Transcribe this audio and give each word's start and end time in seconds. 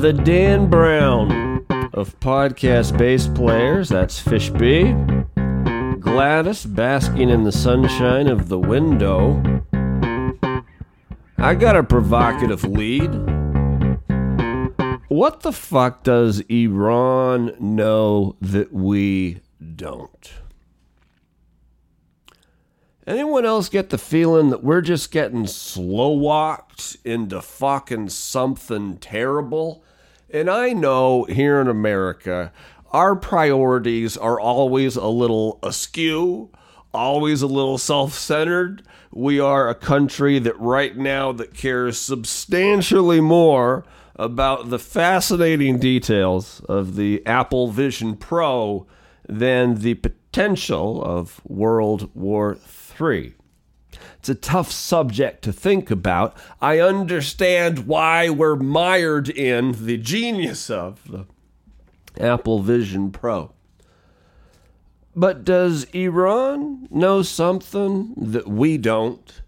the 0.00 0.12
Dan 0.12 0.70
Brown 0.70 1.66
of 1.92 2.18
podcast 2.20 2.96
bass 2.96 3.26
players. 3.26 3.88
That's 3.88 4.20
Fish 4.20 4.48
B. 4.50 4.94
Gladys 5.98 6.64
basking 6.64 7.28
in 7.30 7.42
the 7.42 7.50
sunshine 7.50 8.28
of 8.28 8.48
the 8.48 8.60
window. 8.60 9.42
I 11.36 11.56
got 11.56 11.74
a 11.74 11.82
provocative 11.82 12.62
lead. 12.62 13.10
What 15.08 15.40
the 15.40 15.52
fuck 15.52 16.04
does 16.04 16.40
Iran 16.48 17.56
know 17.58 18.36
that 18.40 18.72
we 18.72 19.40
don't? 19.74 20.32
Anyone 23.08 23.46
else 23.46 23.70
get 23.70 23.88
the 23.88 23.96
feeling 23.96 24.50
that 24.50 24.62
we're 24.62 24.82
just 24.82 25.10
getting 25.10 25.46
slow 25.46 26.10
walked 26.10 26.98
into 27.06 27.40
fucking 27.40 28.10
something 28.10 28.98
terrible? 28.98 29.82
And 30.28 30.50
I 30.50 30.74
know 30.74 31.24
here 31.24 31.58
in 31.58 31.68
America, 31.68 32.52
our 32.92 33.16
priorities 33.16 34.18
are 34.18 34.38
always 34.38 34.96
a 34.96 35.06
little 35.06 35.58
askew, 35.62 36.50
always 36.92 37.40
a 37.40 37.46
little 37.46 37.78
self-centered. 37.78 38.82
We 39.10 39.40
are 39.40 39.70
a 39.70 39.74
country 39.74 40.38
that 40.40 40.60
right 40.60 40.94
now 40.94 41.32
that 41.32 41.54
cares 41.54 41.98
substantially 41.98 43.22
more 43.22 43.86
about 44.16 44.68
the 44.68 44.78
fascinating 44.78 45.78
details 45.78 46.60
of 46.68 46.96
the 46.96 47.24
Apple 47.24 47.68
Vision 47.68 48.16
Pro 48.16 48.86
than 49.26 49.76
the 49.76 49.94
potential 49.94 50.17
of 50.32 51.40
World 51.44 52.10
War 52.14 52.58
III. 53.00 53.34
It's 54.18 54.28
a 54.28 54.34
tough 54.34 54.70
subject 54.70 55.42
to 55.42 55.52
think 55.52 55.90
about. 55.90 56.36
I 56.60 56.80
understand 56.80 57.86
why 57.86 58.30
we're 58.30 58.56
mired 58.56 59.28
in 59.28 59.84
the 59.86 59.96
genius 59.96 60.70
of 60.70 61.00
the 61.10 61.26
Apple 62.20 62.60
Vision 62.60 63.10
Pro. 63.10 63.52
But 65.16 65.44
does 65.44 65.84
Iran 65.92 66.86
know 66.90 67.22
something 67.22 68.14
that 68.16 68.46
we 68.46 68.78
don't? 68.78 69.42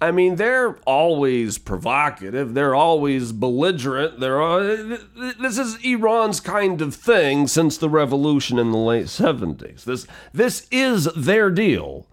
I 0.00 0.10
mean, 0.10 0.36
they're 0.36 0.76
always 0.86 1.56
provocative. 1.56 2.52
They're 2.52 2.74
always 2.74 3.32
belligerent. 3.32 4.20
They're 4.20 4.42
all, 4.42 4.60
this 4.60 5.56
is 5.58 5.82
Iran's 5.82 6.40
kind 6.40 6.82
of 6.82 6.94
thing 6.94 7.46
since 7.46 7.78
the 7.78 7.88
revolution 7.88 8.58
in 8.58 8.72
the 8.72 8.78
late 8.78 9.06
70s. 9.06 9.84
This 9.84 10.06
this 10.34 10.66
is 10.70 11.04
their 11.16 11.50
deal. 11.50 12.06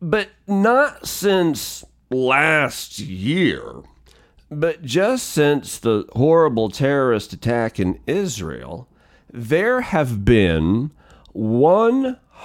But 0.00 0.28
not 0.46 1.06
since 1.06 1.84
last 2.10 3.00
year, 3.00 3.82
but 4.48 4.82
just 4.82 5.28
since 5.28 5.78
the 5.78 6.04
horrible 6.12 6.70
terrorist 6.70 7.32
attack 7.32 7.80
in 7.80 7.98
Israel, 8.06 8.88
there 9.32 9.80
have 9.80 10.24
been 10.24 10.92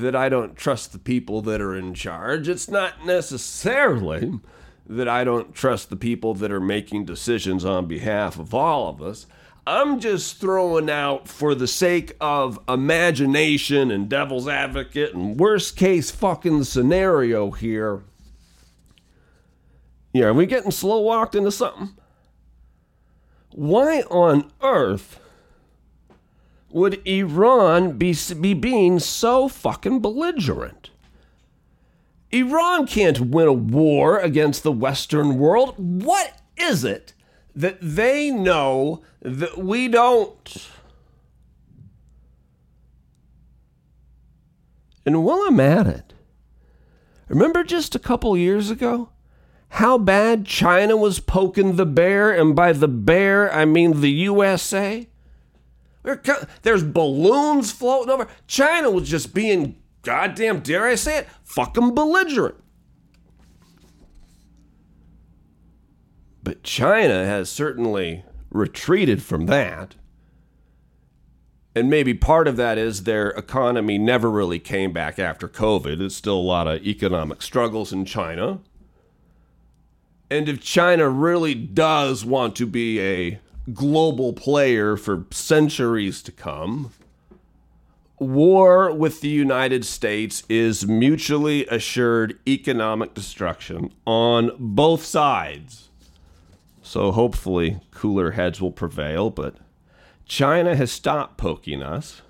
that 0.00 0.16
I 0.16 0.28
don't 0.28 0.56
trust 0.56 0.92
the 0.92 0.98
people 0.98 1.42
that 1.42 1.60
are 1.60 1.74
in 1.74 1.94
charge. 1.94 2.48
It's 2.48 2.70
not 2.70 3.04
necessarily 3.04 4.40
that 4.86 5.08
I 5.08 5.24
don't 5.24 5.54
trust 5.54 5.90
the 5.90 5.96
people 5.96 6.34
that 6.34 6.50
are 6.50 6.60
making 6.60 7.04
decisions 7.04 7.64
on 7.64 7.86
behalf 7.86 8.38
of 8.38 8.54
all 8.54 8.88
of 8.88 9.02
us. 9.02 9.26
I'm 9.66 10.00
just 10.00 10.40
throwing 10.40 10.88
out 10.88 11.28
for 11.28 11.54
the 11.54 11.66
sake 11.66 12.16
of 12.20 12.58
imagination 12.66 13.90
and 13.90 14.08
devil's 14.08 14.48
advocate 14.48 15.14
and 15.14 15.38
worst 15.38 15.76
case 15.76 16.10
fucking 16.10 16.64
scenario 16.64 17.50
here 17.50 18.02
yeah, 20.12 20.26
are 20.26 20.34
we 20.34 20.46
getting 20.46 20.70
slow 20.70 21.00
walked 21.00 21.34
into 21.34 21.52
something? 21.52 21.90
Why 23.52 24.02
on 24.10 24.50
earth 24.62 25.20
would 26.70 27.06
Iran 27.06 27.96
be, 27.98 28.14
be 28.40 28.54
being 28.54 28.98
so 28.98 29.48
fucking 29.48 30.00
belligerent? 30.00 30.90
Iran 32.30 32.86
can't 32.86 33.20
win 33.20 33.48
a 33.48 33.52
war 33.52 34.18
against 34.18 34.62
the 34.62 34.72
Western 34.72 35.38
world. 35.38 35.74
What 35.76 36.40
is 36.56 36.84
it 36.84 37.14
that 37.54 37.78
they 37.80 38.30
know 38.30 39.02
that 39.22 39.58
we 39.58 39.88
don't? 39.88 40.68
And 45.06 45.24
while 45.24 45.44
I'm 45.48 45.58
at 45.58 45.86
it, 45.86 46.12
remember 47.28 47.64
just 47.64 47.94
a 47.94 47.98
couple 47.98 48.36
years 48.36 48.70
ago? 48.70 49.08
how 49.72 49.98
bad 49.98 50.46
China 50.46 50.96
was 50.96 51.20
poking 51.20 51.76
the 51.76 51.86
bear, 51.86 52.32
and 52.32 52.56
by 52.56 52.72
the 52.72 52.88
bear, 52.88 53.52
I 53.52 53.64
mean 53.64 54.00
the 54.00 54.10
USA. 54.10 55.08
There's 56.62 56.82
balloons 56.82 57.70
floating 57.70 58.10
over. 58.10 58.28
China 58.46 58.90
was 58.90 59.08
just 59.08 59.34
being, 59.34 59.76
goddamn, 60.02 60.60
dare 60.60 60.86
I 60.86 60.94
say 60.94 61.18
it, 61.18 61.28
fucking 61.44 61.94
belligerent. 61.94 62.56
But 66.42 66.62
China 66.62 67.24
has 67.26 67.50
certainly 67.50 68.24
retreated 68.50 69.22
from 69.22 69.46
that. 69.46 69.96
And 71.74 71.90
maybe 71.90 72.14
part 72.14 72.48
of 72.48 72.56
that 72.56 72.78
is 72.78 73.04
their 73.04 73.30
economy 73.30 73.98
never 73.98 74.30
really 74.30 74.58
came 74.58 74.92
back 74.92 75.18
after 75.18 75.46
COVID. 75.48 75.98
There's 75.98 76.16
still 76.16 76.38
a 76.38 76.40
lot 76.40 76.66
of 76.66 76.84
economic 76.84 77.42
struggles 77.42 77.92
in 77.92 78.04
China. 78.04 78.60
And 80.30 80.48
if 80.48 80.60
China 80.60 81.08
really 81.08 81.54
does 81.54 82.24
want 82.24 82.56
to 82.56 82.66
be 82.66 83.00
a 83.00 83.40
global 83.72 84.32
player 84.32 84.96
for 84.96 85.26
centuries 85.30 86.22
to 86.22 86.32
come, 86.32 86.92
war 88.18 88.92
with 88.92 89.20
the 89.20 89.28
United 89.28 89.84
States 89.84 90.42
is 90.48 90.86
mutually 90.86 91.66
assured 91.66 92.38
economic 92.46 93.14
destruction 93.14 93.92
on 94.06 94.50
both 94.58 95.04
sides. 95.04 95.88
So 96.82 97.12
hopefully, 97.12 97.80
cooler 97.90 98.32
heads 98.32 98.60
will 98.60 98.72
prevail, 98.72 99.30
but 99.30 99.56
China 100.24 100.74
has 100.74 100.90
stopped 100.90 101.36
poking 101.36 101.82
us. 101.82 102.22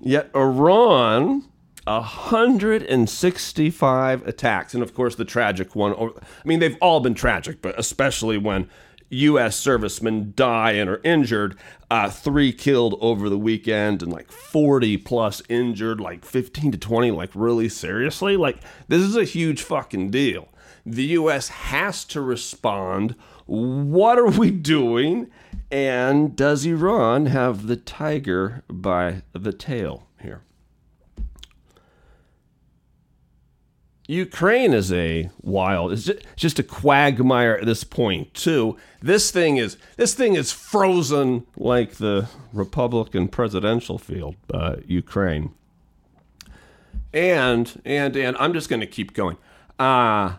Yet 0.00 0.30
Iran 0.34 1.44
165 1.88 4.26
attacks. 4.26 4.74
And 4.74 4.82
of 4.82 4.94
course, 4.94 5.14
the 5.14 5.24
tragic 5.24 5.74
one. 5.74 5.94
I 5.94 6.10
mean, 6.44 6.60
they've 6.60 6.76
all 6.80 7.00
been 7.00 7.14
tragic, 7.14 7.62
but 7.62 7.78
especially 7.78 8.36
when 8.38 8.68
U.S. 9.10 9.56
servicemen 9.56 10.32
die 10.36 10.72
and 10.72 10.88
are 10.90 11.00
injured. 11.02 11.56
Uh, 11.90 12.10
three 12.10 12.52
killed 12.52 12.96
over 13.00 13.28
the 13.28 13.38
weekend 13.38 14.02
and 14.02 14.12
like 14.12 14.30
40 14.30 14.98
plus 14.98 15.42
injured, 15.48 16.00
like 16.00 16.24
15 16.24 16.72
to 16.72 16.78
20, 16.78 17.10
like 17.10 17.30
really 17.34 17.68
seriously. 17.68 18.36
Like, 18.36 18.58
this 18.88 19.02
is 19.02 19.16
a 19.16 19.24
huge 19.24 19.62
fucking 19.62 20.10
deal. 20.10 20.48
The 20.84 21.04
U.S. 21.04 21.48
has 21.48 22.04
to 22.06 22.20
respond. 22.20 23.14
What 23.46 24.18
are 24.18 24.30
we 24.30 24.50
doing? 24.50 25.30
And 25.70 26.36
does 26.36 26.64
Iran 26.64 27.26
have 27.26 27.66
the 27.66 27.76
tiger 27.76 28.62
by 28.68 29.22
the 29.32 29.52
tail 29.52 30.06
here? 30.20 30.42
Ukraine 34.08 34.72
is 34.72 34.90
a 34.90 35.28
wild. 35.42 35.92
It's 35.92 36.10
just 36.34 36.58
a 36.58 36.62
quagmire 36.62 37.56
at 37.56 37.66
this 37.66 37.84
point 37.84 38.32
too. 38.32 38.78
This 39.02 39.30
thing 39.30 39.58
is 39.58 39.76
this 39.98 40.14
thing 40.14 40.34
is 40.34 40.50
frozen 40.50 41.46
like 41.58 41.96
the 41.96 42.26
Republican 42.54 43.28
presidential 43.28 43.98
field, 43.98 44.36
uh, 44.52 44.76
Ukraine. 44.86 45.52
And 47.12 47.80
and 47.84 48.16
and 48.16 48.34
I'm 48.38 48.54
just 48.54 48.70
going 48.70 48.80
to 48.80 48.86
keep 48.86 49.12
going. 49.12 49.36
Uh 49.78 50.36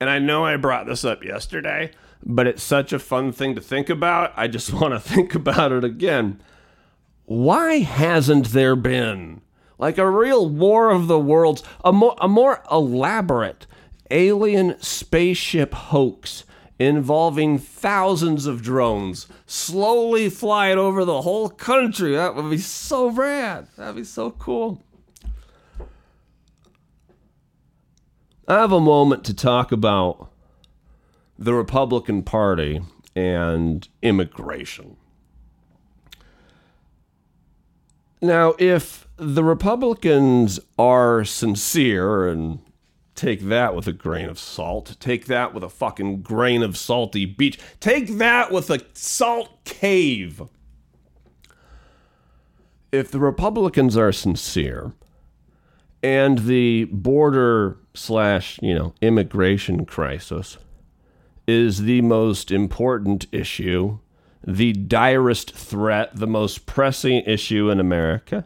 and 0.00 0.08
I 0.08 0.18
know 0.18 0.46
I 0.46 0.56
brought 0.56 0.86
this 0.86 1.04
up 1.04 1.22
yesterday, 1.22 1.90
but 2.24 2.46
it's 2.46 2.62
such 2.62 2.94
a 2.94 2.98
fun 2.98 3.32
thing 3.32 3.54
to 3.56 3.60
think 3.60 3.90
about. 3.90 4.32
I 4.36 4.48
just 4.48 4.72
want 4.80 4.94
to 4.94 5.00
think 5.00 5.34
about 5.34 5.70
it 5.70 5.84
again. 5.84 6.42
Why 7.26 7.80
hasn't 7.80 8.48
there 8.48 8.74
been 8.74 9.42
like 9.82 9.98
a 9.98 10.08
real 10.08 10.48
War 10.48 10.90
of 10.90 11.08
the 11.08 11.18
Worlds, 11.18 11.64
a 11.84 11.92
more, 11.92 12.14
a 12.20 12.28
more 12.28 12.62
elaborate 12.70 13.66
alien 14.12 14.80
spaceship 14.80 15.74
hoax 15.74 16.44
involving 16.78 17.58
thousands 17.58 18.46
of 18.46 18.62
drones 18.62 19.26
slowly 19.44 20.30
flying 20.30 20.78
over 20.78 21.04
the 21.04 21.22
whole 21.22 21.48
country. 21.48 22.12
That 22.12 22.36
would 22.36 22.48
be 22.48 22.58
so 22.58 23.10
rad. 23.10 23.66
That'd 23.76 23.96
be 23.96 24.04
so 24.04 24.30
cool. 24.30 24.80
I 28.46 28.60
have 28.60 28.70
a 28.70 28.80
moment 28.80 29.24
to 29.24 29.34
talk 29.34 29.72
about 29.72 30.30
the 31.36 31.54
Republican 31.54 32.22
Party 32.22 32.82
and 33.16 33.88
immigration. 34.00 34.96
Now, 38.20 38.54
if 38.60 39.08
the 39.22 39.44
Republicans 39.44 40.58
are 40.78 41.24
sincere 41.24 42.26
and 42.26 42.58
take 43.14 43.42
that 43.42 43.74
with 43.74 43.86
a 43.86 43.92
grain 43.92 44.28
of 44.28 44.38
salt, 44.38 44.96
take 44.98 45.26
that 45.26 45.54
with 45.54 45.62
a 45.62 45.68
fucking 45.68 46.22
grain 46.22 46.62
of 46.62 46.76
salty 46.76 47.24
beach, 47.24 47.58
take 47.78 48.18
that 48.18 48.50
with 48.50 48.68
a 48.68 48.84
salt 48.94 49.64
cave. 49.64 50.42
If 52.90 53.10
the 53.10 53.20
Republicans 53.20 53.96
are 53.96 54.12
sincere 54.12 54.92
and 56.02 56.40
the 56.40 56.84
border 56.84 57.78
slash, 57.94 58.58
you 58.60 58.74
know, 58.74 58.92
immigration 59.00 59.86
crisis 59.86 60.58
is 61.46 61.82
the 61.82 62.00
most 62.00 62.50
important 62.50 63.26
issue 63.30 63.98
the 64.44 64.72
direst 64.72 65.54
threat, 65.54 66.10
the 66.16 66.26
most 66.26 66.66
pressing 66.66 67.22
issue 67.26 67.70
in 67.70 67.78
America? 67.78 68.44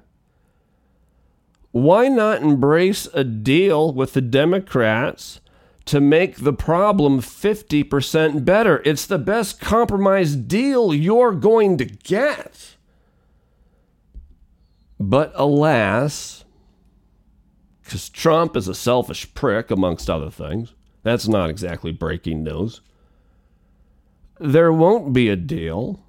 Why 1.76 2.08
not 2.08 2.40
embrace 2.40 3.06
a 3.12 3.22
deal 3.22 3.92
with 3.92 4.14
the 4.14 4.22
Democrats 4.22 5.42
to 5.84 6.00
make 6.00 6.36
the 6.36 6.54
problem 6.54 7.20
50% 7.20 8.46
better? 8.46 8.80
It's 8.86 9.04
the 9.04 9.18
best 9.18 9.60
compromise 9.60 10.36
deal 10.36 10.94
you're 10.94 11.34
going 11.34 11.76
to 11.76 11.84
get. 11.84 12.76
But 14.98 15.32
alas, 15.34 16.46
because 17.84 18.08
Trump 18.08 18.56
is 18.56 18.68
a 18.68 18.74
selfish 18.74 19.34
prick, 19.34 19.70
amongst 19.70 20.08
other 20.08 20.30
things, 20.30 20.72
that's 21.02 21.28
not 21.28 21.50
exactly 21.50 21.92
breaking 21.92 22.42
news 22.42 22.80
there 24.38 24.72
won't 24.72 25.12
be 25.12 25.28
a 25.28 25.36
deal 25.36 26.00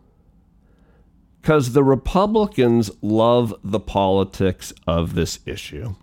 because 1.47 1.71
the 1.71 1.83
Republicans 1.83 2.91
love 3.01 3.53
the 3.63 3.79
politics 3.79 4.73
of 4.85 5.15
this 5.15 5.39
issue. 5.45 5.95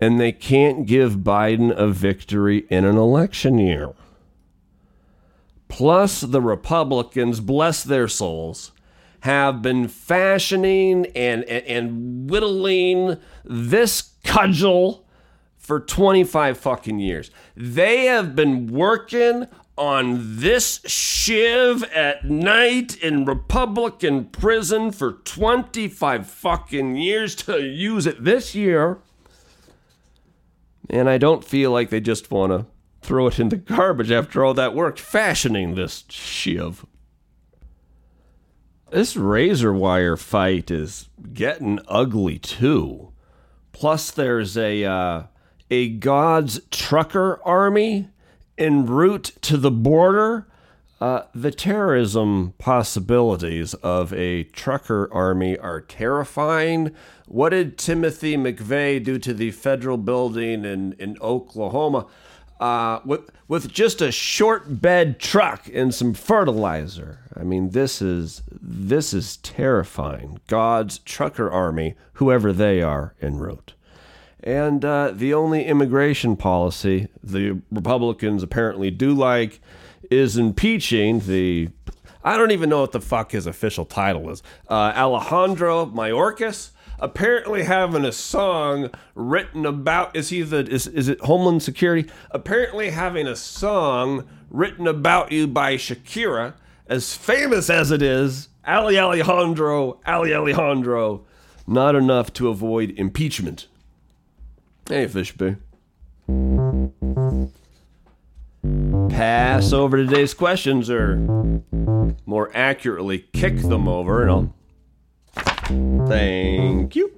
And 0.00 0.20
they 0.20 0.30
can't 0.30 0.86
give 0.86 1.16
Biden 1.16 1.76
a 1.76 1.88
victory 1.88 2.64
in 2.70 2.84
an 2.84 2.96
election 2.96 3.58
year. 3.58 3.92
Plus, 5.66 6.20
the 6.20 6.40
Republicans, 6.40 7.40
bless 7.40 7.82
their 7.82 8.06
souls, 8.06 8.70
have 9.22 9.62
been 9.62 9.88
fashioning 9.88 11.06
and, 11.16 11.42
and, 11.46 11.66
and 11.66 12.30
whittling 12.30 13.16
this 13.44 14.12
cudgel 14.22 15.04
for 15.56 15.80
25 15.80 16.56
fucking 16.56 17.00
years. 17.00 17.32
They 17.56 18.04
have 18.04 18.36
been 18.36 18.68
working 18.68 19.48
on 19.76 20.36
this 20.38 20.80
shiv 20.86 21.82
at 21.84 22.24
night 22.24 22.96
in 22.98 23.24
Republican 23.24 24.26
prison 24.26 24.92
for 24.92 25.12
25 25.12 26.28
fucking 26.28 26.96
years 26.96 27.34
to 27.34 27.60
use 27.60 28.06
it 28.06 28.22
this 28.22 28.54
year. 28.54 28.98
And 30.88 31.08
I 31.08 31.18
don't 31.18 31.44
feel 31.44 31.70
like 31.72 31.90
they 31.90 32.00
just 32.00 32.30
want 32.30 32.52
to 32.52 32.66
throw 33.02 33.26
it 33.26 33.40
in 33.40 33.48
the 33.48 33.56
garbage 33.56 34.10
after 34.10 34.44
all 34.44 34.54
that 34.54 34.74
work 34.74 34.98
fashioning 34.98 35.74
this 35.74 36.04
shiv. 36.08 36.86
This 38.90 39.16
razor 39.16 39.72
wire 39.72 40.16
fight 40.16 40.70
is 40.70 41.08
getting 41.32 41.80
ugly 41.88 42.38
too. 42.38 43.12
Plus, 43.72 44.12
there's 44.12 44.56
a 44.56 44.84
uh, 44.84 45.22
a 45.68 45.88
God's 45.88 46.60
trucker 46.70 47.40
army 47.44 48.08
en 48.58 48.86
route 48.86 49.32
to 49.42 49.56
the 49.56 49.70
border, 49.70 50.46
uh, 51.00 51.24
the 51.34 51.50
terrorism 51.50 52.54
possibilities 52.58 53.74
of 53.74 54.12
a 54.12 54.44
trucker 54.44 55.12
army 55.12 55.58
are 55.58 55.80
terrifying. 55.80 56.94
What 57.26 57.50
did 57.50 57.76
Timothy 57.76 58.36
McVeigh 58.36 59.02
do 59.02 59.18
to 59.18 59.34
the 59.34 59.50
federal 59.50 59.98
building 59.98 60.64
in, 60.64 60.94
in 60.94 61.18
Oklahoma? 61.20 62.06
Uh, 62.60 63.00
with, 63.04 63.30
with 63.48 63.70
just 63.70 64.00
a 64.00 64.12
short 64.12 64.80
bed 64.80 65.18
truck 65.18 65.68
and 65.74 65.92
some 65.92 66.14
fertilizer. 66.14 67.18
I 67.36 67.42
mean, 67.42 67.70
this 67.70 68.00
is 68.00 68.42
this 68.50 69.12
is 69.12 69.38
terrifying. 69.38 70.40
God's 70.46 70.98
trucker 70.98 71.50
army, 71.50 71.96
whoever 72.14 72.52
they 72.52 72.80
are, 72.80 73.14
en 73.20 73.38
route. 73.38 73.74
And 74.44 74.84
uh, 74.84 75.12
the 75.12 75.32
only 75.32 75.64
immigration 75.64 76.36
policy 76.36 77.08
the 77.22 77.62
Republicans 77.70 78.42
apparently 78.42 78.90
do 78.90 79.14
like 79.14 79.60
is 80.10 80.36
impeaching 80.36 81.20
the. 81.20 81.70
I 82.22 82.36
don't 82.36 82.50
even 82.50 82.68
know 82.68 82.82
what 82.82 82.92
the 82.92 83.00
fuck 83.00 83.32
his 83.32 83.46
official 83.46 83.86
title 83.86 84.30
is. 84.30 84.42
Uh, 84.68 84.92
Alejandro 84.94 85.86
Mayorkas 85.86 86.70
apparently 87.00 87.64
having 87.64 88.04
a 88.04 88.12
song 88.12 88.90
written 89.14 89.64
about 89.64 90.14
is 90.14 90.28
he 90.28 90.42
the 90.42 90.66
is, 90.66 90.86
is 90.88 91.08
it 91.08 91.20
Homeland 91.20 91.62
Security? 91.62 92.10
Apparently 92.30 92.90
having 92.90 93.26
a 93.26 93.36
song 93.36 94.28
written 94.50 94.86
about 94.86 95.32
you 95.32 95.46
by 95.46 95.76
Shakira, 95.76 96.52
as 96.86 97.14
famous 97.14 97.70
as 97.70 97.90
it 97.90 98.02
is, 98.02 98.48
Ali 98.66 98.98
Alejandro, 98.98 100.00
Ali 100.06 100.34
Alejandro, 100.34 101.24
not 101.66 101.94
enough 101.94 102.30
to 102.34 102.48
avoid 102.48 102.90
impeachment. 102.98 103.68
Hey, 104.86 105.06
Fishby. 105.06 105.56
Pass 109.10 109.72
over 109.72 109.96
today's 109.96 110.34
questions, 110.34 110.90
or 110.90 111.16
more 112.26 112.50
accurately, 112.54 113.20
kick 113.32 113.56
them 113.58 113.88
over, 113.88 114.22
and 114.22 114.30
I'll. 114.30 114.54
Thank 116.06 116.96
you. 116.96 117.12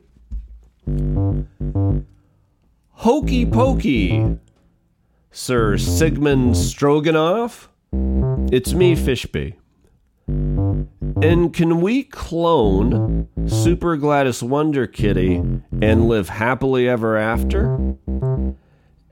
Hokey 2.93 3.47
Pokey, 3.47 4.39
Sir 5.33 5.77
Sigmund 5.77 6.57
Stroganoff. 6.57 7.69
It's 7.93 8.73
me, 8.75 8.95
Fishby. 8.95 9.55
And 11.23 11.53
can 11.53 11.81
we 11.81 12.05
clone 12.05 13.29
Super 13.47 13.97
Gladys 13.97 14.43
Wonder 14.43 14.87
Kitty 14.87 15.37
and 15.37 16.09
live 16.09 16.29
happily 16.29 16.89
ever 16.89 17.17
after? 17.17 17.97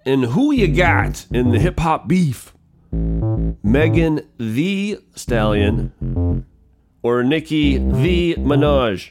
And 0.07 0.25
who 0.25 0.53
you 0.53 0.69
got 0.69 1.27
in 1.33 1.51
the 1.51 1.59
hip 1.59 1.81
hop 1.81 2.07
beef? 2.09 2.53
Megan 2.93 4.21
Thee 4.39 4.99
Stallion 5.15 6.45
or 7.03 7.25
Nicki 7.25 7.79
the 7.79 8.35
Minaj? 8.37 9.11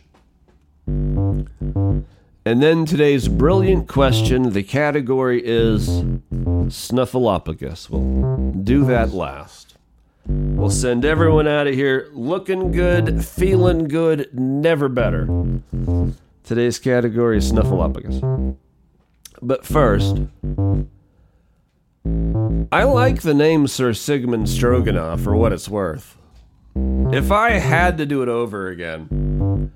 And 2.46 2.62
then 2.62 2.86
today's 2.86 3.30
brilliant 3.30 3.88
question 3.88 4.52
the 4.52 4.64
category 4.64 5.42
is 5.44 5.88
Snuffleupagus. 5.90 7.90
We'll 7.90 8.52
do 8.64 8.86
that 8.86 9.12
last. 9.12 9.73
We'll 10.26 10.70
send 10.70 11.04
everyone 11.04 11.48
out 11.48 11.68
of 11.68 11.74
here 11.74 12.10
looking 12.14 12.72
good, 12.72 13.26
feeling 13.26 13.88
good, 13.88 14.30
never 14.34 14.88
better. 14.88 15.28
Today's 16.44 16.80
category 16.80 17.38
is 17.38 17.52
Snuffleupagus. 17.52 18.56
But 19.42 19.66
first, 19.66 20.22
I 22.72 22.84
like 22.84 23.22
the 23.22 23.34
name 23.34 23.68
Sir 23.68 23.94
Sigmund 23.94 24.50
Stroganoff 24.50 25.22
for 25.22 25.36
what 25.36 25.52
it's 25.52 25.68
worth. 25.68 26.18
If 26.76 27.32
I 27.32 27.52
had 27.52 27.98
to 27.98 28.06
do 28.06 28.24
it 28.24 28.30
over 28.30 28.68
again 28.70 29.72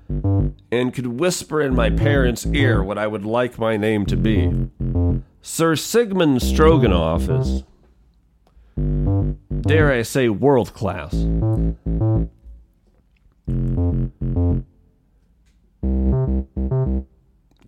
and 0.72 0.94
could 0.94 1.06
whisper 1.06 1.60
in 1.60 1.74
my 1.74 1.90
parents' 1.90 2.46
ear 2.46 2.82
what 2.82 2.98
I 2.98 3.06
would 3.06 3.24
like 3.24 3.58
my 3.58 3.76
name 3.76 4.06
to 4.06 4.16
be, 4.16 4.68
Sir 5.42 5.76
Sigmund 5.76 6.42
Stroganoff 6.42 7.28
is 7.28 7.62
dare 9.62 9.92
I 9.92 10.02
say, 10.02 10.28
world 10.28 10.74
class. 10.74 11.12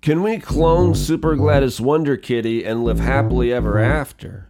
Can 0.03 0.23
we 0.23 0.39
clone 0.39 0.95
Super 0.95 1.37
Gladys 1.37 1.81
Wonder 1.81 2.17
Kitty 2.17 2.65
and 2.65 2.85
live 2.85 2.99
happily 3.01 3.53
ever 3.53 3.79
after? 3.79 4.49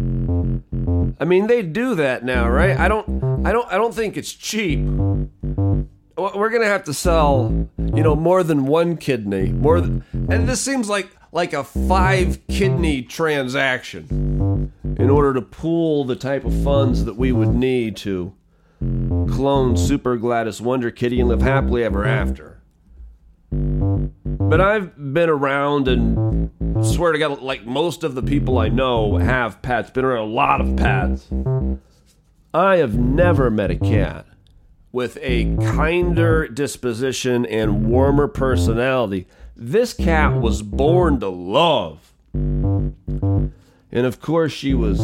I 0.00 1.24
mean, 1.24 1.48
they 1.48 1.62
do 1.62 1.96
that 1.96 2.24
now, 2.24 2.48
right? 2.48 2.78
I 2.78 2.86
don't, 2.86 3.44
I 3.46 3.50
don't, 3.52 3.72
I 3.72 3.76
don't 3.76 3.92
think 3.92 4.16
it's 4.16 4.32
cheap. 4.32 4.78
We're 4.80 6.50
gonna 6.50 6.66
have 6.66 6.84
to 6.84 6.94
sell, 6.94 7.68
you 7.78 8.02
know, 8.02 8.14
more 8.16 8.42
than 8.42 8.66
one 8.66 8.96
kidney, 8.96 9.52
more 9.52 9.80
than, 9.80 10.04
and 10.12 10.48
this 10.48 10.60
seems 10.60 10.88
like 10.88 11.08
like 11.32 11.52
a 11.52 11.62
five 11.62 12.46
kidney 12.48 13.02
transaction. 13.02 14.27
In 15.08 15.14
order 15.14 15.32
to 15.32 15.40
pool 15.40 16.04
the 16.04 16.16
type 16.16 16.44
of 16.44 16.52
funds 16.62 17.06
that 17.06 17.16
we 17.16 17.32
would 17.32 17.54
need 17.54 17.96
to 17.96 18.34
clone 18.78 19.74
Super 19.74 20.18
Gladys 20.18 20.60
Wonder 20.60 20.90
Kitty 20.90 21.18
and 21.18 21.30
live 21.30 21.40
happily 21.40 21.82
ever 21.82 22.04
after. 22.04 22.60
But 23.50 24.60
I've 24.60 25.14
been 25.14 25.30
around 25.30 25.88
and 25.88 26.50
swear 26.84 27.12
to 27.12 27.18
God, 27.18 27.40
like 27.40 27.64
most 27.64 28.04
of 28.04 28.16
the 28.16 28.22
people 28.22 28.58
I 28.58 28.68
know 28.68 29.16
have 29.16 29.62
pets, 29.62 29.88
been 29.88 30.04
around 30.04 30.28
a 30.28 30.30
lot 30.30 30.60
of 30.60 30.76
pets. 30.76 31.26
I 32.52 32.76
have 32.76 32.98
never 32.98 33.50
met 33.50 33.70
a 33.70 33.76
cat 33.76 34.26
with 34.92 35.16
a 35.22 35.56
kinder 35.56 36.46
disposition 36.48 37.46
and 37.46 37.88
warmer 37.88 38.28
personality. 38.28 39.26
This 39.56 39.94
cat 39.94 40.38
was 40.38 40.60
born 40.60 41.18
to 41.20 41.30
love. 41.30 42.12
And 43.90 44.06
of 44.06 44.20
course, 44.20 44.52
she 44.52 44.74
was 44.74 44.98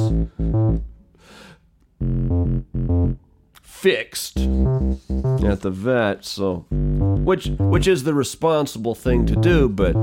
fixed 3.62 4.38
at 4.38 5.60
the 5.60 5.70
vet, 5.70 6.24
so 6.24 6.66
which 6.70 7.46
which 7.58 7.86
is 7.86 8.04
the 8.04 8.14
responsible 8.14 8.94
thing 8.94 9.26
to 9.26 9.36
do, 9.36 9.68
but 9.68 9.96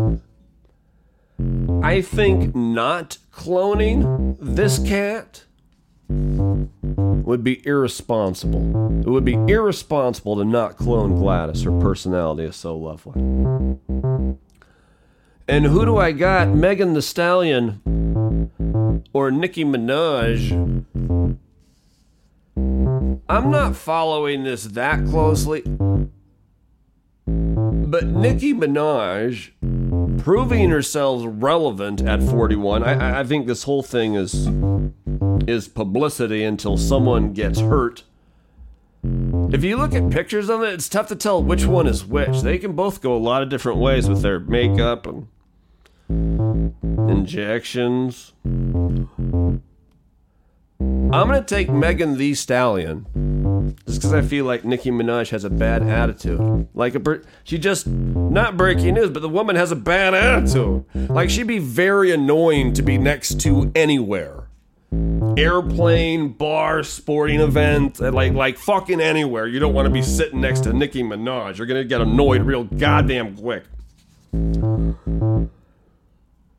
I 1.83 2.01
think 2.01 2.55
not 2.55 3.17
cloning 3.31 4.37
this 4.39 4.77
cat 4.77 5.45
would 6.09 7.43
be 7.43 7.65
irresponsible. 7.65 8.99
It 8.99 9.07
would 9.07 9.25
be 9.25 9.33
irresponsible 9.33 10.35
to 10.37 10.45
not 10.45 10.77
clone 10.77 11.15
Gladys. 11.15 11.63
Her 11.63 11.79
personality 11.79 12.43
is 12.43 12.55
so 12.55 12.77
lovely. 12.77 13.13
And 15.47 15.65
who 15.65 15.85
do 15.85 15.97
I 15.97 16.11
got? 16.11 16.49
Megan 16.49 16.93
Thee 16.93 17.01
Stallion 17.01 17.81
or 19.13 19.31
Nicki 19.31 19.65
Minaj? 19.65 20.51
I'm 23.29 23.51
not 23.51 23.75
following 23.75 24.43
this 24.43 24.65
that 24.65 25.05
closely. 25.07 25.61
But 27.25 28.05
Nicki 28.07 28.53
Minaj 28.53 29.51
proving 30.23 30.69
herself 30.69 31.23
relevant 31.25 32.01
at 32.01 32.21
41. 32.21 32.83
I, 32.83 33.21
I 33.21 33.23
think 33.23 33.47
this 33.47 33.63
whole 33.63 33.83
thing 33.83 34.15
is 34.15 34.47
is 35.47 35.67
publicity 35.67 36.43
until 36.43 36.77
someone 36.77 37.33
gets 37.33 37.59
hurt. 37.59 38.03
If 39.03 39.63
you 39.63 39.77
look 39.77 39.95
at 39.95 40.11
pictures 40.11 40.49
of 40.49 40.61
it, 40.61 40.73
it's 40.73 40.87
tough 40.87 41.07
to 41.07 41.15
tell 41.15 41.41
which 41.41 41.65
one 41.65 41.87
is 41.87 42.05
which. 42.05 42.41
They 42.41 42.59
can 42.59 42.73
both 42.73 43.01
go 43.01 43.15
a 43.15 43.17
lot 43.17 43.41
of 43.41 43.49
different 43.49 43.79
ways 43.79 44.07
with 44.07 44.21
their 44.21 44.39
makeup 44.39 45.07
and 45.07 45.27
injections. 46.83 48.33
I'm 50.81 51.27
gonna 51.27 51.43
take 51.43 51.69
Megan 51.69 52.17
Thee 52.17 52.33
Stallion 52.33 53.05
just 53.85 53.99
because 53.99 54.13
I 54.13 54.21
feel 54.21 54.45
like 54.45 54.63
Nicki 54.65 54.91
Minaj 54.91 55.29
has 55.29 55.43
a 55.43 55.49
bad 55.49 55.83
attitude. 55.83 56.67
Like 56.73 56.95
a 56.95 57.21
she 57.43 57.57
just 57.57 57.85
not 57.85 58.57
breaking 58.57 58.95
news, 58.95 59.09
but 59.09 59.21
the 59.21 59.29
woman 59.29 59.55
has 59.55 59.71
a 59.71 59.75
bad 59.75 60.13
attitude. 60.13 60.85
Like 61.09 61.29
she'd 61.29 61.47
be 61.47 61.59
very 61.59 62.11
annoying 62.11 62.73
to 62.73 62.81
be 62.81 62.97
next 62.97 63.39
to 63.41 63.71
anywhere. 63.75 64.47
Airplane, 65.37 66.29
bar, 66.29 66.83
sporting 66.83 67.39
event, 67.41 68.01
uh, 68.01 68.11
like 68.11 68.33
like 68.33 68.57
fucking 68.57 68.99
anywhere. 68.99 69.47
You 69.47 69.59
don't 69.59 69.73
want 69.73 69.85
to 69.85 69.91
be 69.91 70.01
sitting 70.01 70.41
next 70.41 70.61
to 70.61 70.73
Nicki 70.73 71.03
Minaj. 71.03 71.57
You're 71.57 71.67
gonna 71.67 71.83
get 71.83 72.01
annoyed 72.01 72.41
real 72.41 72.63
goddamn 72.63 73.37
quick. 73.37 73.63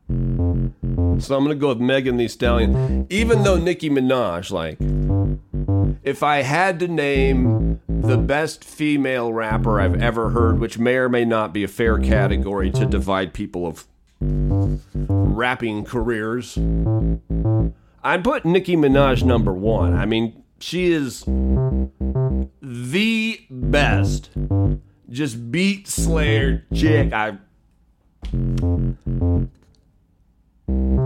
So 0.09 1.37
I'm 1.37 1.45
gonna 1.45 1.55
go 1.55 1.69
with 1.69 1.81
Megan 1.81 2.17
Thee 2.17 2.29
Stallion. 2.29 3.07
Even 3.09 3.43
though 3.45 3.57
Nicki 3.57 3.89
Minaj, 3.89 4.51
like, 4.51 4.79
if 6.03 6.23
I 6.23 6.43
had 6.43 6.81
to 6.81 6.89
name 6.89 7.81
the 7.89 8.19
best 8.19 8.65
female 8.65 9.33
rapper 9.33 9.81
I've 9.81 10.03
ever 10.03 10.31
heard, 10.31 10.59
which 10.59 10.79
may 10.79 10.97
or 10.97 11.09
may 11.09 11.25
not 11.25 11.53
be 11.53 11.63
a 11.65 11.69
fair 11.69 11.99
category 11.99 12.71
to 12.73 12.85
divide 12.87 13.33
people 13.33 13.67
of 13.67 13.87
rapping 14.21 15.85
careers, 15.85 16.59
I'd 18.05 18.25
put 18.25 18.45
Nicki 18.45 18.77
Minaj 18.77 19.23
number 19.23 19.53
one. 19.53 19.95
I 19.95 20.07
mean, 20.07 20.43
she 20.59 20.93
is 20.93 21.25
the 22.61 23.41
best. 23.51 24.31
Just 25.09 25.51
beat 25.53 25.87
Slayer 25.89 26.65
chick. 26.75 27.13
I 27.13 27.39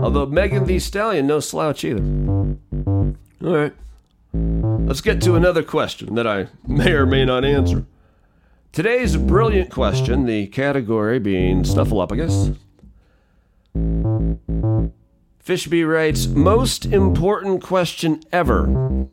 Although 0.03 0.27
mm, 0.27 0.31
Megan 0.31 0.65
Thee 0.65 0.79
Stallion, 0.79 1.27
no 1.27 1.39
slouch 1.39 1.83
either. 1.83 2.01
All 2.01 3.15
right. 3.41 3.73
Let's 4.33 5.01
get 5.01 5.21
to 5.23 5.35
another 5.35 5.63
question 5.63 6.15
that 6.15 6.27
I 6.27 6.47
may 6.67 6.91
or 6.91 7.05
may 7.05 7.25
not 7.25 7.43
answer. 7.43 7.85
Today's 8.71 9.17
brilliant 9.17 9.71
question, 9.71 10.25
the 10.25 10.47
category 10.47 11.19
being 11.19 11.63
Snuffleupagus. 11.63 12.55
Fishby 15.43 15.87
writes, 15.87 16.27
most 16.27 16.85
important 16.85 17.63
question 17.63 18.21
ever. 18.31 19.07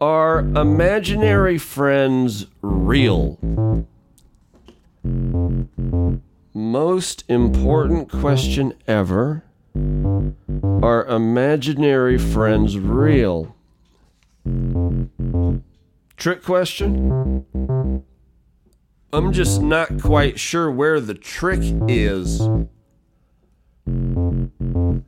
Are 0.00 0.40
imaginary 0.40 1.58
friends 1.58 2.46
real? 2.62 3.38
Most 6.60 7.24
important 7.26 8.10
question 8.10 8.74
ever. 8.86 9.42
Are 9.74 11.06
imaginary 11.06 12.18
friends 12.18 12.78
real? 12.78 13.56
Trick 16.18 16.44
question? 16.44 18.04
I'm 19.10 19.32
just 19.32 19.62
not 19.62 20.02
quite 20.02 20.38
sure 20.38 20.70
where 20.70 21.00
the 21.00 21.14
trick 21.14 21.62
is. 21.88 22.42
And 23.86 25.02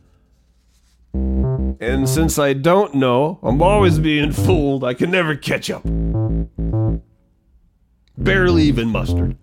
since 2.08 2.38
I 2.38 2.54
don't 2.54 2.94
know, 2.94 3.40
I'm 3.42 3.60
always 3.60 3.98
being 3.98 4.32
fooled. 4.32 4.84
I 4.84 4.94
can 4.94 5.10
never 5.10 5.36
catch 5.36 5.70
up. 5.70 5.82
Barely 8.16 8.62
even 8.62 8.88
mustard. 8.88 9.36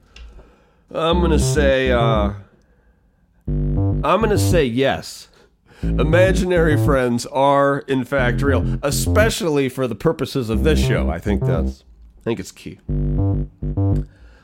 I'm 0.93 1.21
gonna 1.21 1.39
say, 1.39 1.91
uh, 1.91 2.33
I'm 3.47 4.01
gonna 4.01 4.37
say 4.37 4.65
yes. 4.65 5.27
Imaginary 5.81 6.77
friends 6.77 7.25
are 7.27 7.79
in 7.87 8.03
fact 8.03 8.41
real, 8.41 8.79
especially 8.83 9.69
for 9.69 9.87
the 9.87 9.95
purposes 9.95 10.49
of 10.49 10.63
this 10.63 10.79
show. 10.79 11.09
I 11.09 11.19
think 11.19 11.41
that's, 11.41 11.83
I 12.19 12.21
think 12.23 12.39
it's 12.39 12.51
key. 12.51 12.79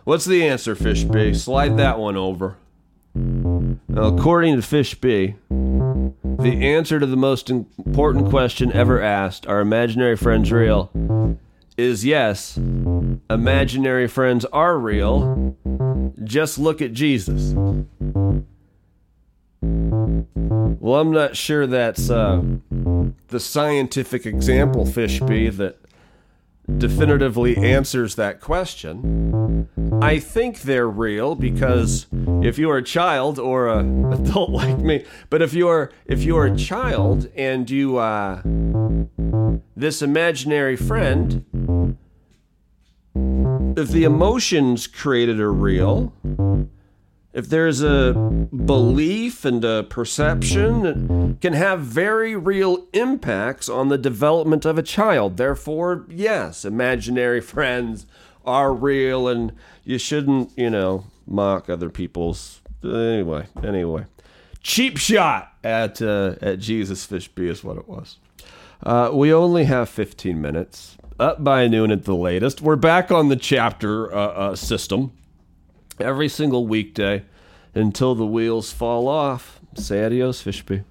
What's 0.05 0.25
the 0.25 0.47
answer, 0.47 0.75
Fish 0.75 1.03
B? 1.03 1.33
Slide 1.33 1.77
that 1.77 1.99
one 1.99 2.15
over. 2.15 2.57
Now, 3.15 4.03
according 4.03 4.55
to 4.55 4.61
Fish 4.61 4.95
B, 4.95 5.35
the 5.49 6.59
answer 6.61 6.99
to 6.99 7.05
the 7.05 7.17
most 7.17 7.49
important 7.49 8.29
question 8.29 8.71
ever 8.71 9.01
asked, 9.01 9.47
are 9.47 9.61
imaginary 9.61 10.15
friends 10.15 10.51
real, 10.51 10.91
is 11.77 12.05
yes, 12.05 12.57
imaginary 13.29 14.07
friends 14.07 14.45
are 14.45 14.77
real. 14.77 15.55
Just 16.23 16.57
look 16.59 16.81
at 16.81 16.93
Jesus. 16.93 17.53
Well, 19.61 21.01
I'm 21.01 21.11
not 21.11 21.35
sure 21.35 21.65
that's 21.65 22.09
uh, 22.09 22.41
the 23.29 23.39
scientific 23.39 24.25
example, 24.25 24.85
Fishby, 24.85 25.55
that 25.57 25.79
definitively 26.77 27.57
answers 27.57 28.15
that 28.15 28.41
question. 28.41 29.67
I 30.01 30.19
think 30.19 30.61
they're 30.61 30.89
real 30.89 31.35
because 31.35 32.07
if 32.43 32.57
you're 32.57 32.77
a 32.77 32.83
child 32.83 33.39
or 33.39 33.67
a 33.67 33.79
adult 34.13 34.49
like 34.49 34.79
me, 34.79 35.05
but 35.29 35.41
if 35.41 35.53
you're 35.53 35.91
if 36.05 36.23
you're 36.23 36.45
a 36.45 36.55
child 36.55 37.29
and 37.35 37.69
you 37.69 37.97
uh, 37.97 38.41
this 39.75 40.01
imaginary 40.01 40.75
friend, 40.75 41.45
if 43.77 43.89
the 43.89 44.03
emotions 44.03 44.87
created 44.87 45.39
are 45.39 45.51
real, 45.53 46.13
if 47.33 47.49
there's 47.49 47.81
a 47.81 48.13
belief 48.13 49.43
and 49.43 49.63
a 49.65 49.83
perception, 49.83 51.37
can 51.41 51.53
have 51.53 51.81
very 51.81 52.35
real 52.35 52.87
impacts 52.93 53.67
on 53.67 53.89
the 53.89 53.97
development 53.97 54.65
of 54.65 54.77
a 54.77 54.83
child. 54.83 55.37
Therefore, 55.37 56.05
yes, 56.09 56.63
imaginary 56.63 57.41
friends 57.53 58.05
are 58.45 58.73
real 58.73 59.27
and 59.27 59.51
you 59.83 59.97
shouldn't, 59.97 60.51
you 60.57 60.69
know, 60.69 61.05
mock 61.27 61.69
other 61.69 61.89
people's. 61.89 62.61
Anyway, 62.83 63.47
anyway. 63.63 64.05
Cheap 64.61 64.97
shot 64.97 65.53
at, 65.63 66.01
uh, 66.01 66.35
at 66.41 66.59
Jesus 66.59 67.05
Fish 67.05 67.27
B 67.27 67.47
is 67.47 67.63
what 67.63 67.77
it 67.77 67.87
was. 67.87 68.17
Uh, 68.81 69.09
we 69.13 69.33
only 69.33 69.65
have 69.65 69.89
15 69.89 70.39
minutes. 70.41 70.97
Up 71.17 71.41
by 71.41 71.67
noon 71.67 71.91
at 71.91 72.03
the 72.03 72.13
latest. 72.13 72.61
We're 72.61 72.75
back 72.75 73.09
on 73.09 73.29
the 73.29 73.37
chapter 73.37 74.13
uh, 74.13 74.19
uh 74.19 74.55
system 74.57 75.13
every 75.97 76.27
single 76.27 76.67
weekday 76.67 77.23
until 77.73 78.15
the 78.15 78.25
wheels 78.25 78.73
fall 78.73 79.07
off. 79.07 79.61
Say 79.75 80.03
adios, 80.03 80.43
Fishby. 80.43 80.83